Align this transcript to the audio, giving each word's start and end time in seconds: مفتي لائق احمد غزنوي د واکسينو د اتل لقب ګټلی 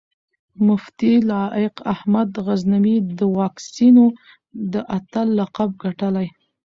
مفتي 0.67 1.11
لائق 1.31 1.75
احمد 1.93 2.29
غزنوي 2.47 2.95
د 3.17 3.19
واکسينو 3.37 4.05
د 4.73 4.75
اتل 4.97 5.27
لقب 5.39 5.69
ګټلی 5.83 6.27